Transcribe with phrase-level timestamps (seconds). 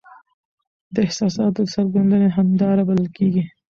[0.93, 3.43] د احساساتو د څرګندوني هنداره بلل کیږي.